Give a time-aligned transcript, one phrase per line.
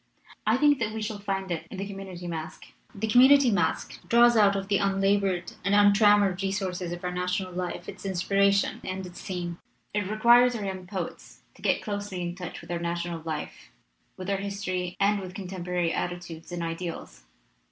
[0.47, 2.65] I think that we shall find it in the community masque.
[2.95, 7.51] The community masque draws out of the un labored and untrammeled resources of our national
[7.53, 9.59] life its inspiration and its theme.
[9.93, 13.69] It requires our young poets to get closely in touch with our national life,
[14.17, 17.25] with our history and with contem porary attitudes and ideals.